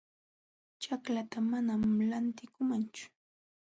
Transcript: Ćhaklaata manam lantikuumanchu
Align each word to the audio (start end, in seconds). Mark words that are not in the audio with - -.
Ćhaklaata 0.81 1.39
manam 1.51 1.81
lantikuumanchu 2.09 3.05